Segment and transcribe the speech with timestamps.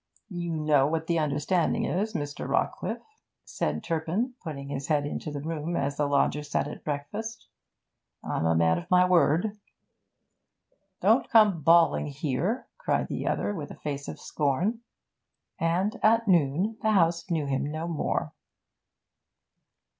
[0.31, 2.47] 'You know what the understanding is, Mr.
[2.47, 3.03] Rawcliffe,'
[3.45, 7.45] said Turpin, putting his head into the room as the lodger sat at breakfast.
[8.23, 9.59] 'I'm a man of my word.'
[11.01, 14.79] 'Don't come bawling here!' cried the other, with a face of scorn.
[15.59, 18.33] And at noon the house knew him no more.